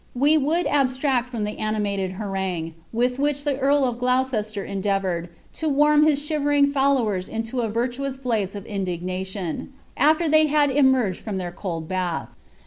we 0.15 0.35
would 0.35 0.65
abstiact 0.65 1.29
from 1.29 1.43
the 1.43 1.59
animated 1.59 2.13
harangue 2.13 2.73
with 2.91 3.19
which 3.19 3.43
the 3.43 3.59
earl 3.59 3.85
of 3.85 3.97
Gloucestsr 3.99 4.67
endn 4.67 4.81
*oure<I 4.83 5.29
to 5.53 5.69
warm 5.69 6.07
his 6.07 6.25
shivering 6.25 6.71
followers 6.71 7.27
into 7.29 7.61
a 7.61 7.69
virtuous 7.69 8.17
blaze 8.17 8.55
of 8.55 8.63
iadign» 8.63 9.27
tion. 9.27 9.73
aAer 9.99 10.17
ihey 10.33 10.47
had 10.49 10.71
emeiged 10.71 11.17
from 11.17 11.37
their 11.37 11.51
cold 11.51 11.87
bath.' 11.87 12.29